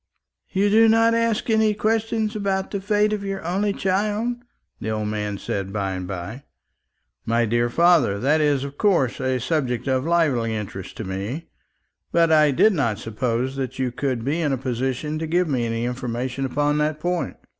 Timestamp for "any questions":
1.51-2.35